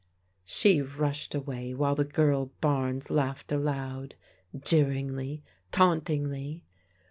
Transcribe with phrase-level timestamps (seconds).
[0.47, 4.15] She rushed away while the girl Barnes laughed aloud:—
[4.57, 6.63] ^jeeringly, tauntingly.